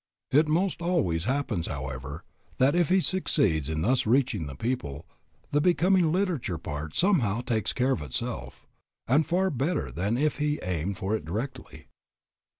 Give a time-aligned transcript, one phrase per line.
[0.31, 2.23] It most always happens, however,
[2.57, 5.05] that if he succeeds in thus reaching the people,
[5.51, 8.65] the becoming literature part somehow takes care of itself,
[9.05, 11.85] and far better than if he aimed for it directly.